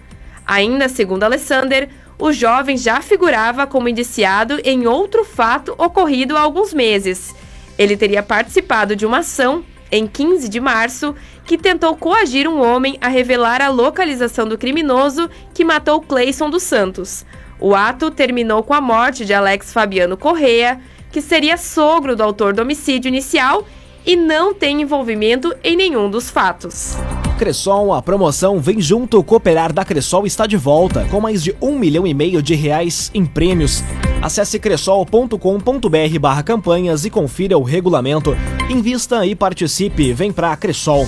Ainda 0.46 0.90
segundo 0.90 1.24
Alessander, 1.24 1.90
o 2.18 2.34
jovem 2.34 2.78
já 2.78 3.02
figurava 3.02 3.66
como 3.66 3.88
indiciado 3.88 4.60
em 4.64 4.88
outro 4.88 5.24
fato 5.24 5.74
ocorrido 5.78 6.36
há 6.36 6.42
alguns 6.42 6.74
meses. 6.74 7.34
Ele 7.80 7.96
teria 7.96 8.22
participado 8.22 8.94
de 8.94 9.06
uma 9.06 9.20
ação 9.20 9.64
em 9.90 10.06
15 10.06 10.50
de 10.50 10.60
março, 10.60 11.16
que 11.46 11.58
tentou 11.58 11.96
coagir 11.96 12.48
um 12.48 12.62
homem 12.62 12.98
a 13.02 13.08
revelar 13.08 13.62
a 13.62 13.70
localização 13.70 14.48
do 14.48 14.58
criminoso 14.58 15.30
que 15.54 15.64
matou 15.64 16.02
Cleison 16.02 16.50
dos 16.50 16.64
Santos. 16.64 17.26
O 17.60 17.74
ato 17.74 18.12
terminou 18.12 18.62
com 18.62 18.74
a 18.74 18.82
morte 18.82 19.26
de 19.26 19.34
Alex 19.34 19.74
Fabiano 19.74 20.18
Correa, 20.18 20.80
que 21.10 21.22
seria 21.22 21.58
sogro 21.58 22.16
do 22.16 22.22
autor 22.22 22.54
do 22.54 22.62
homicídio 22.62 23.10
inicial 23.10 23.66
e 24.06 24.16
não 24.16 24.54
tem 24.54 24.82
envolvimento 24.82 25.56
em 25.64 25.76
nenhum 25.76 26.10
dos 26.10 26.30
fatos. 26.30 26.96
Cressol, 27.38 27.94
a 27.94 28.02
promoção 28.02 28.60
Vem 28.60 28.82
Junto 28.82 29.24
Cooperar 29.24 29.72
da 29.72 29.86
Cressol 29.86 30.26
está 30.26 30.46
de 30.46 30.58
volta, 30.58 31.06
com 31.10 31.22
mais 31.22 31.42
de 31.42 31.56
um 31.62 31.80
milhão 31.80 32.06
e 32.06 32.14
meio 32.14 32.42
de 32.44 32.54
reais 32.54 33.10
em 33.14 33.26
prêmios. 33.26 33.82
Acesse 34.22 34.60
cressol.com.br 34.60 36.20
barra 36.20 36.44
campanhas 36.44 37.06
e 37.06 37.10
confira 37.10 37.58
o 37.58 37.64
regulamento. 37.64 38.36
Invista 38.70 39.26
e 39.26 39.36
participe, 39.36 40.12
vem 40.12 40.32
pra 40.32 40.56
Cressol. 40.58 41.06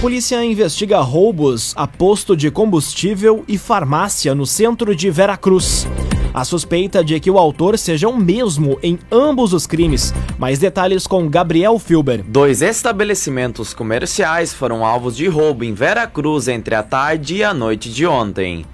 Polícia 0.00 0.44
investiga 0.44 1.00
roubos 1.00 1.72
a 1.76 1.86
posto 1.86 2.36
de 2.36 2.50
combustível 2.50 3.44
e 3.48 3.58
farmácia 3.58 4.34
no 4.34 4.46
centro 4.46 4.94
de 4.94 5.10
Veracruz. 5.10 5.86
A 6.32 6.44
suspeita 6.44 7.02
de 7.02 7.18
que 7.18 7.30
o 7.30 7.38
autor 7.38 7.78
seja 7.78 8.08
o 8.08 8.16
mesmo 8.16 8.78
em 8.82 8.98
ambos 9.10 9.52
os 9.52 9.66
crimes. 9.66 10.12
Mais 10.38 10.58
detalhes 10.58 11.06
com 11.06 11.28
Gabriel 11.28 11.78
Filber. 11.78 12.22
Dois 12.22 12.60
estabelecimentos 12.60 13.72
comerciais 13.72 14.52
foram 14.52 14.84
alvos 14.84 15.16
de 15.16 15.26
roubo 15.26 15.64
em 15.64 15.72
Veracruz 15.72 16.46
entre 16.46 16.74
a 16.74 16.82
tarde 16.82 17.36
e 17.36 17.44
a 17.44 17.54
noite 17.54 17.90
de 17.90 18.06
ontem. 18.06 18.66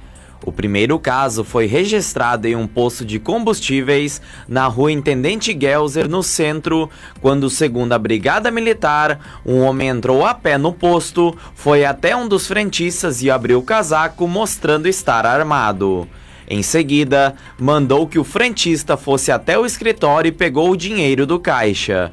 O 0.45 0.53
primeiro 0.53 0.99
caso 0.99 1.43
foi 1.43 1.65
registrado 1.65 2.47
em 2.47 2.55
um 2.55 2.67
posto 2.67 3.03
de 3.03 3.19
combustíveis 3.19 4.21
na 4.47 4.67
rua 4.67 4.93
Intendente 4.93 5.57
Gelser, 5.59 6.07
no 6.07 6.23
centro, 6.23 6.91
quando, 7.23 7.49
segundo 7.49 7.95
a 7.95 7.99
Brigada 7.99 8.51
Militar, 8.51 9.41
um 9.47 9.61
homem 9.61 9.89
entrou 9.89 10.27
a 10.27 10.35
pé 10.35 10.59
no 10.59 10.71
posto, 10.71 11.35
foi 11.55 11.87
até 11.87 12.15
um 12.15 12.29
dos 12.29 12.47
frentistas 12.47 13.23
e 13.23 13.31
abriu 13.31 13.61
o 13.61 13.63
casaco, 13.63 14.29
mostrando 14.29 14.87
estar 14.87 15.25
armado. 15.25 16.07
Em 16.49 16.63
seguida, 16.63 17.35
mandou 17.59 18.07
que 18.07 18.19
o 18.19 18.25
frentista 18.25 18.97
fosse 18.97 19.33
até 19.33 19.59
o 19.59 19.65
escritório 19.65 20.29
e 20.29 20.33
pegou 20.33 20.71
o 20.71 20.77
dinheiro 20.77 21.27
do 21.27 21.39
caixa. 21.39 22.13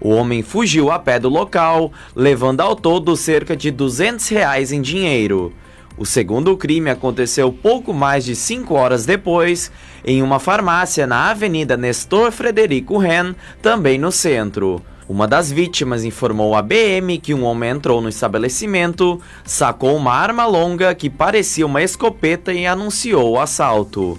O 0.00 0.10
homem 0.10 0.42
fugiu 0.42 0.90
a 0.90 0.98
pé 0.98 1.18
do 1.18 1.28
local, 1.28 1.92
levando 2.14 2.60
ao 2.60 2.74
todo 2.74 3.16
cerca 3.16 3.56
de 3.56 3.70
200 3.70 4.28
reais 4.28 4.72
em 4.72 4.80
dinheiro. 4.80 5.52
O 5.98 6.06
segundo 6.06 6.56
crime 6.56 6.88
aconteceu 6.88 7.52
pouco 7.52 7.92
mais 7.92 8.24
de 8.24 8.34
cinco 8.34 8.74
horas 8.74 9.04
depois, 9.04 9.70
em 10.02 10.22
uma 10.22 10.38
farmácia 10.38 11.06
na 11.06 11.30
Avenida 11.30 11.76
Nestor 11.76 12.32
Frederico 12.32 12.96
Ren, 12.96 13.34
também 13.60 13.98
no 13.98 14.10
centro. 14.10 14.82
Uma 15.10 15.26
das 15.26 15.50
vítimas 15.50 16.04
informou 16.04 16.54
à 16.54 16.62
BM 16.62 17.18
que 17.18 17.34
um 17.34 17.42
homem 17.42 17.70
entrou 17.70 18.00
no 18.00 18.08
estabelecimento, 18.08 19.20
sacou 19.44 19.96
uma 19.96 20.12
arma 20.12 20.46
longa 20.46 20.94
que 20.94 21.10
parecia 21.10 21.66
uma 21.66 21.82
escopeta 21.82 22.52
e 22.52 22.64
anunciou 22.64 23.32
o 23.32 23.40
assalto. 23.40 24.16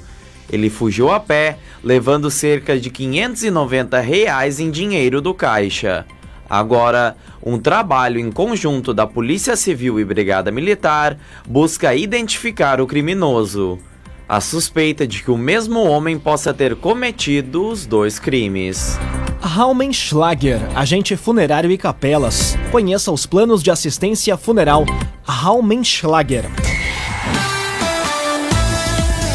Ele 0.51 0.69
fugiu 0.69 1.09
a 1.09 1.17
pé, 1.17 1.57
levando 1.81 2.29
cerca 2.29 2.77
de 2.77 2.89
590 2.89 4.01
reais 4.01 4.59
em 4.59 4.69
dinheiro 4.69 5.21
do 5.21 5.33
caixa. 5.33 6.05
Agora, 6.49 7.15
um 7.41 7.57
trabalho 7.57 8.19
em 8.19 8.29
conjunto 8.29 8.93
da 8.93 9.07
Polícia 9.07 9.55
Civil 9.55 9.97
e 9.97 10.03
Brigada 10.03 10.51
Militar 10.51 11.17
busca 11.47 11.95
identificar 11.95 12.81
o 12.81 12.85
criminoso. 12.85 13.79
A 14.27 14.41
suspeita 14.41 15.07
de 15.07 15.23
que 15.23 15.31
o 15.31 15.37
mesmo 15.37 15.87
homem 15.87 16.19
possa 16.19 16.53
ter 16.53 16.75
cometido 16.75 17.65
os 17.65 17.85
dois 17.85 18.19
crimes. 18.19 18.99
Raumenschlager, 19.41 20.61
agente 20.75 21.17
funerário 21.17 21.71
e 21.71 21.77
capelas. 21.77 22.55
Conheça 22.71 23.11
os 23.11 23.25
planos 23.25 23.63
de 23.63 23.71
assistência 23.71 24.37
funeral 24.37 24.85
Raumenschlager. 25.23 26.45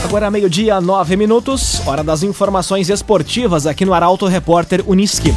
Agora 0.05 0.31
meio-dia, 0.31 0.81
nove 0.81 1.17
minutos, 1.17 1.83
hora 1.85 2.05
das 2.05 2.23
informações 2.23 2.89
esportivas 2.89 3.67
aqui 3.67 3.85
no 3.85 3.93
Arauto 3.93 4.27
Repórter 4.27 4.85
Uniski. 4.87 5.35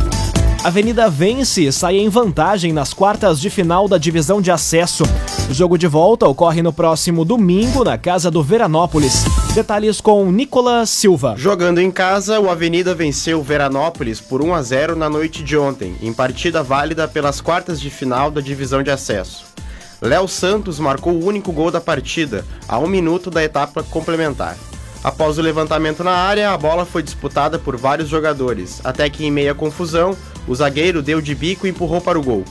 Avenida 0.63 1.09
Vence 1.09 1.71
sai 1.71 1.97
em 1.97 2.07
vantagem 2.07 2.71
nas 2.71 2.93
quartas 2.93 3.39
de 3.41 3.49
final 3.49 3.87
da 3.87 3.97
divisão 3.97 4.39
de 4.39 4.51
acesso. 4.51 5.03
O 5.49 5.53
jogo 5.53 5.79
de 5.79 5.87
volta 5.87 6.27
ocorre 6.27 6.61
no 6.61 6.71
próximo 6.71 7.25
domingo 7.25 7.83
na 7.83 7.97
casa 7.97 8.29
do 8.29 8.43
Veranópolis. 8.43 9.25
Detalhes 9.59 9.99
com 9.99 10.31
Nicolas 10.31 10.89
Silva. 10.89 11.35
Jogando 11.37 11.81
em 11.81 11.91
casa, 11.91 12.39
o 12.39 12.49
Avenida 12.49 12.95
venceu 12.95 13.41
o 13.41 13.43
Veranópolis 13.43 14.21
por 14.21 14.41
1 14.41 14.53
a 14.53 14.61
0 14.61 14.95
na 14.95 15.09
noite 15.09 15.43
de 15.43 15.57
ontem, 15.57 15.97
em 16.01 16.13
partida 16.13 16.63
válida 16.63 17.09
pelas 17.09 17.41
quartas 17.41 17.77
de 17.81 17.89
final 17.89 18.31
da 18.31 18.39
divisão 18.39 18.81
de 18.81 18.89
acesso. 18.89 19.43
Léo 20.01 20.29
Santos 20.29 20.79
marcou 20.79 21.11
o 21.11 21.25
único 21.25 21.51
gol 21.51 21.69
da 21.69 21.81
partida, 21.81 22.45
a 22.69 22.79
um 22.79 22.87
minuto 22.87 23.29
da 23.29 23.43
etapa 23.43 23.83
complementar. 23.83 24.55
Após 25.03 25.37
o 25.37 25.41
levantamento 25.41 26.05
na 26.05 26.13
área, 26.13 26.51
a 26.51 26.57
bola 26.57 26.85
foi 26.85 27.03
disputada 27.03 27.59
por 27.59 27.75
vários 27.75 28.07
jogadores, 28.07 28.79
até 28.85 29.09
que 29.09 29.25
em 29.25 29.31
meia 29.31 29.53
confusão, 29.53 30.15
o 30.47 30.55
zagueiro 30.55 31.01
deu 31.01 31.19
de 31.19 31.35
bico 31.35 31.67
e 31.67 31.69
empurrou 31.69 31.99
para 31.99 32.17
o 32.17 32.23
gol. 32.23 32.45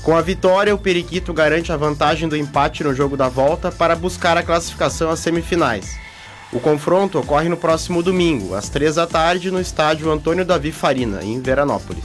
Com 0.00 0.16
a 0.16 0.22
vitória, 0.22 0.72
o 0.72 0.78
Periquito 0.78 1.32
garante 1.32 1.72
a 1.72 1.76
vantagem 1.76 2.28
do 2.28 2.36
empate 2.36 2.84
no 2.84 2.94
jogo 2.94 3.16
da 3.16 3.28
volta 3.28 3.72
para 3.72 3.96
buscar 3.96 4.36
a 4.36 4.44
classificação 4.44 5.10
às 5.10 5.18
semifinais. 5.18 6.00
O 6.52 6.60
confronto 6.60 7.18
ocorre 7.18 7.48
no 7.48 7.56
próximo 7.56 8.02
domingo, 8.02 8.54
às 8.54 8.68
três 8.68 8.96
da 8.96 9.06
tarde, 9.06 9.50
no 9.50 9.58
estádio 9.58 10.10
Antônio 10.10 10.44
Davi 10.44 10.70
Farina, 10.70 11.24
em 11.24 11.40
Veranópolis. 11.40 12.04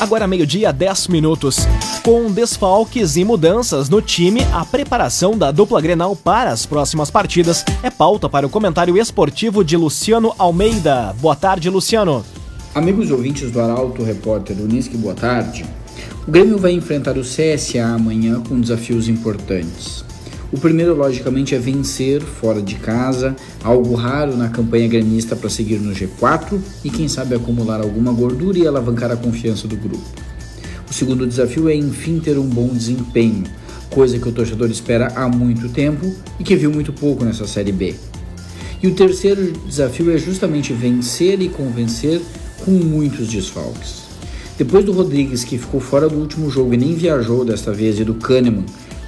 Agora 0.00 0.26
meio-dia, 0.26 0.72
10 0.72 1.08
minutos. 1.08 1.58
Com 2.02 2.32
desfalques 2.32 3.16
e 3.16 3.24
mudanças 3.24 3.90
no 3.90 4.00
time, 4.00 4.40
a 4.54 4.64
preparação 4.64 5.36
da 5.36 5.50
dupla 5.50 5.82
Grenal 5.82 6.16
para 6.16 6.50
as 6.50 6.64
próximas 6.64 7.10
partidas 7.10 7.62
é 7.82 7.90
pauta 7.90 8.26
para 8.26 8.46
o 8.46 8.50
comentário 8.50 8.96
esportivo 8.96 9.62
de 9.62 9.76
Luciano 9.76 10.34
Almeida. 10.38 11.14
Boa 11.20 11.36
tarde, 11.36 11.68
Luciano. 11.68 12.24
Amigos 12.74 13.10
ouvintes 13.10 13.50
do 13.50 13.60
Arauto, 13.60 14.02
repórter 14.02 14.56
Unisque, 14.56 14.96
boa 14.96 15.14
tarde. 15.14 15.66
O 16.26 16.30
Grêmio 16.30 16.56
vai 16.56 16.72
enfrentar 16.72 17.18
o 17.18 17.22
CSA 17.22 17.84
amanhã 17.94 18.40
com 18.40 18.58
desafios 18.58 19.08
importantes. 19.08 20.04
O 20.54 20.56
primeiro, 20.56 20.94
logicamente, 20.94 21.52
é 21.52 21.58
vencer 21.58 22.22
fora 22.22 22.62
de 22.62 22.76
casa, 22.76 23.34
algo 23.64 23.92
raro 23.96 24.36
na 24.36 24.48
campanha 24.48 24.86
gremista 24.86 25.34
para 25.34 25.50
seguir 25.50 25.80
no 25.80 25.92
G4 25.92 26.60
e, 26.84 26.90
quem 26.90 27.08
sabe, 27.08 27.34
acumular 27.34 27.80
alguma 27.80 28.12
gordura 28.12 28.56
e 28.56 28.64
alavancar 28.64 29.10
a 29.10 29.16
confiança 29.16 29.66
do 29.66 29.74
grupo. 29.74 30.04
O 30.88 30.94
segundo 30.94 31.26
desafio 31.26 31.68
é, 31.68 31.74
enfim, 31.74 32.20
ter 32.20 32.38
um 32.38 32.46
bom 32.46 32.68
desempenho, 32.68 33.42
coisa 33.90 34.16
que 34.16 34.28
o 34.28 34.30
torcedor 34.30 34.70
espera 34.70 35.08
há 35.16 35.28
muito 35.28 35.68
tempo 35.70 36.14
e 36.38 36.44
que 36.44 36.54
viu 36.54 36.70
muito 36.70 36.92
pouco 36.92 37.24
nessa 37.24 37.48
Série 37.48 37.72
B. 37.72 37.96
E 38.80 38.86
o 38.86 38.94
terceiro 38.94 39.50
desafio 39.66 40.12
é 40.12 40.18
justamente 40.18 40.72
vencer 40.72 41.42
e 41.42 41.48
convencer 41.48 42.22
com 42.64 42.70
muitos 42.70 43.26
desfalques. 43.26 44.04
Depois 44.56 44.84
do 44.84 44.92
Rodrigues, 44.92 45.42
que 45.42 45.58
ficou 45.58 45.80
fora 45.80 46.08
do 46.08 46.16
último 46.16 46.48
jogo 46.48 46.74
e 46.74 46.76
nem 46.76 46.94
viajou 46.94 47.44
desta 47.44 47.72
vez, 47.72 47.98
e 47.98 48.04
do 48.04 48.14
Kahneman, 48.14 48.64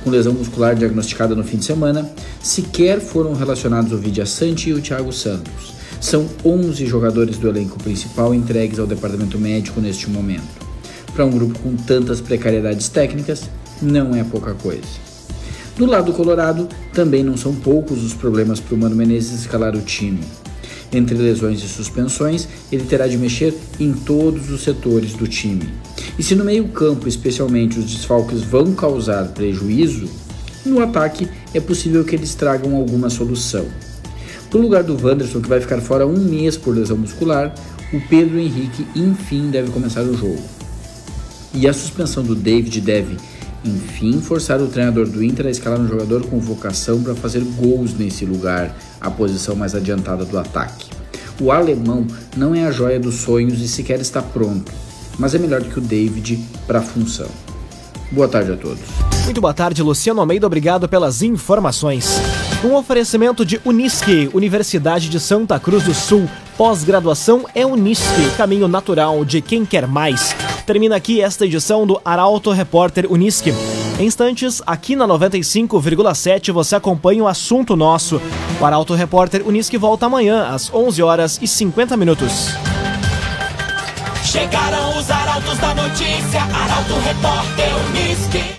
com 0.07 0.11
lesão 0.11 0.33
muscular 0.33 0.77
diagnosticada 0.77 1.35
no 1.35 1.43
fim 1.43 1.57
de 1.57 1.65
semana, 1.65 2.09
sequer 2.41 3.01
foram 3.01 3.35
relacionados 3.35 3.91
o 3.91 3.99
Vidia 3.99 4.25
Sante 4.25 4.71
e 4.71 4.73
o 4.73 4.81
Thiago 4.81 5.13
Santos. 5.13 5.75
São 6.01 6.29
11 6.45 6.87
jogadores 6.87 7.39
do 7.39 7.49
elenco 7.49 7.77
principal 7.83 8.33
entregues 8.33 8.79
ao 8.79 8.87
departamento 8.87 9.37
médico 9.37 9.81
neste 9.81 10.09
momento. 10.09 10.65
Para 11.13 11.25
um 11.25 11.31
grupo 11.31 11.59
com 11.59 11.75
tantas 11.75 12.21
precariedades 12.21 12.89
técnicas, 12.89 13.51
não 13.83 14.15
é 14.15 14.23
pouca 14.23 14.55
coisa. 14.55 14.87
Do 15.77 15.87
lado 15.87 16.13
colorado, 16.13 16.69
também 16.93 17.25
não 17.25 17.37
são 17.37 17.53
poucos 17.53 18.05
os 18.05 18.15
problemas 18.15 18.61
para 18.61 18.77
o 18.77 18.79
Mano 18.79 18.95
Menezes 18.95 19.41
escalar 19.41 19.75
o 19.75 19.81
time. 19.81 20.21
Entre 20.93 21.17
lesões 21.17 21.63
e 21.63 21.69
suspensões, 21.69 22.47
ele 22.71 22.85
terá 22.85 23.07
de 23.07 23.19
mexer 23.19 23.55
em 23.79 23.93
todos 23.93 24.51
os 24.51 24.63
setores 24.63 25.15
do 25.15 25.27
time. 25.27 25.69
E 26.19 26.23
se 26.23 26.35
no 26.35 26.45
meio-campo, 26.45 27.09
especialmente, 27.09 27.79
os 27.79 27.87
desfalques 27.87 28.43
vão 28.43 28.73
causar 28.73 29.29
prejuízo, 29.29 30.09
no 30.65 30.81
ataque 30.81 31.29
é 31.55 31.61
possível 31.61 32.05
que 32.05 32.15
eles 32.15 32.35
tragam 32.35 32.75
alguma 32.75 33.11
solução. 33.11 33.67
Para 34.49 34.59
o 34.59 34.63
lugar 34.63 34.83
do 34.83 34.97
Wanderson, 35.01 35.41
que 35.41 35.49
vai 35.49 35.61
ficar 35.61 35.81
fora 35.81 36.07
um 36.07 36.19
mês 36.19 36.57
por 36.57 36.75
lesão 36.75 36.97
muscular, 36.97 37.55
o 37.93 38.01
Pedro 38.09 38.39
Henrique 38.39 38.87
enfim 38.95 39.51
deve 39.51 39.71
começar 39.71 40.03
o 40.03 40.17
jogo. 40.17 40.43
E 41.53 41.69
a 41.69 41.73
suspensão 41.73 42.23
do 42.23 42.35
David 42.35 42.81
deve, 42.81 43.17
enfim, 43.67 44.21
forçar 44.21 44.61
o 44.61 44.69
treinador 44.69 45.07
do 45.07 45.23
Inter 45.23 45.47
a 45.47 45.51
escalar 45.51 45.81
um 45.81 45.89
jogador 45.89 46.25
com 46.27 46.39
vocação 46.39 47.03
para 47.03 47.15
fazer 47.15 47.41
gols 47.41 47.95
nesse 47.95 48.25
lugar, 48.25 48.77
a 49.01 49.11
posição 49.11 49.57
mais 49.57 49.75
adiantada 49.75 50.25
do 50.25 50.39
ataque. 50.39 50.91
O 51.41 51.53
alemão 51.53 52.07
não 52.37 52.55
é 52.55 52.65
a 52.65 52.71
joia 52.71 52.99
dos 52.99 53.17
sonhos 53.17 53.61
e 53.61 53.69
sequer 53.69 54.01
está 54.01 54.23
pronto, 54.23 54.73
mas 55.19 55.35
é 55.35 55.39
melhor 55.39 55.61
do 55.61 55.69
que 55.69 55.79
o 55.79 55.83
David 55.83 56.43
para 56.67 56.79
a 56.79 56.83
função. 56.83 57.29
Boa 58.11 58.29
tarde 58.29 58.53
a 58.53 58.57
todos. 58.57 58.81
Muito 59.25 59.41
boa 59.41 59.53
tarde, 59.53 59.83
Luciano 59.83 60.21
Almeida. 60.21 60.47
Obrigado 60.47 60.89
pelas 60.89 61.23
informações. 61.23 62.21
Um 62.65 62.75
oferecimento 62.75 63.45
de 63.45 63.61
Unisque, 63.65 64.31
Universidade 64.33 65.09
de 65.09 65.19
Santa 65.19 65.59
Cruz 65.59 65.83
do 65.85 65.93
Sul. 65.93 66.29
Pós-graduação 66.57 67.45
é 67.55 67.67
Unisque, 67.67 68.31
caminho 68.35 68.67
natural 68.67 69.27
de 69.27 69.43
quem 69.43 69.67
quer 69.67 69.87
mais. 69.87 70.35
Termina 70.65 70.97
aqui 70.97 71.21
esta 71.21 71.45
edição 71.45 71.87
do 71.87 72.01
Arauto 72.03 72.51
Repórter 72.51 73.07
Unisque. 73.13 73.53
Em 73.99 74.07
instantes, 74.07 74.63
aqui 74.67 74.97
na 74.97 75.07
95,7 75.07 76.53
você 76.53 76.75
acompanha 76.75 77.25
o 77.25 77.29
assunto 77.29 77.77
nosso. 77.77 78.21
O 78.59 78.65
Arauto 78.65 78.95
Repórter 78.95 79.47
Unisque 79.47 79.77
volta 79.77 80.07
amanhã 80.07 80.49
às 80.49 80.73
11 80.73 81.03
horas 81.03 81.39
e 81.43 81.47
50 81.47 81.95
minutos. 81.95 82.49
Chegaram 84.25 84.99
os 84.99 85.11
arautos 85.11 85.59
da 85.59 85.75
notícia, 85.75 86.41
Arauto 86.41 86.95
Repórter 87.05 87.69
Unisque. 87.91 88.47